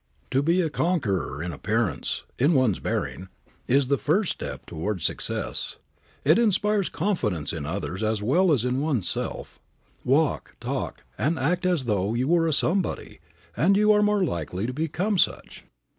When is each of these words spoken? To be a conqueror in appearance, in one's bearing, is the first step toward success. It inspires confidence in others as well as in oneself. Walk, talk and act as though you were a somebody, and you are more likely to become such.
To 0.31 0.41
be 0.41 0.61
a 0.61 0.71
conqueror 0.71 1.43
in 1.43 1.53
appearance, 1.53 2.23
in 2.39 2.53
one's 2.55 2.79
bearing, 2.79 3.27
is 3.67 3.85
the 3.87 3.97
first 3.99 4.31
step 4.31 4.65
toward 4.65 5.03
success. 5.03 5.77
It 6.25 6.39
inspires 6.39 6.89
confidence 6.89 7.53
in 7.53 7.67
others 7.67 8.01
as 8.01 8.19
well 8.19 8.51
as 8.51 8.65
in 8.65 8.81
oneself. 8.81 9.59
Walk, 10.03 10.55
talk 10.59 11.03
and 11.19 11.37
act 11.37 11.67
as 11.67 11.85
though 11.85 12.15
you 12.15 12.27
were 12.27 12.47
a 12.47 12.51
somebody, 12.51 13.19
and 13.55 13.77
you 13.77 13.91
are 13.91 14.01
more 14.01 14.23
likely 14.23 14.65
to 14.65 14.73
become 14.73 15.19
such. 15.19 15.65